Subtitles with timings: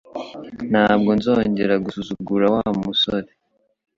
[0.69, 3.29] Ntabwo nzongera gusuzugura Wa musore